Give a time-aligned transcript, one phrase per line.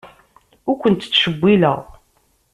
[0.69, 1.79] Ur kent-ttcewwileɣ.